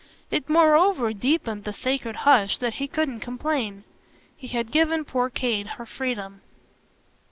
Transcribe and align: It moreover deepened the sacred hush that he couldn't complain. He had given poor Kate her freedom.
It 0.31 0.49
moreover 0.49 1.13
deepened 1.13 1.63
the 1.63 1.71
sacred 1.73 2.15
hush 2.25 2.57
that 2.57 2.73
he 2.81 2.87
couldn't 2.87 3.19
complain. 3.19 3.83
He 4.35 4.47
had 4.47 4.71
given 4.71 5.05
poor 5.05 5.29
Kate 5.29 5.67
her 5.77 5.85
freedom. 5.85 6.41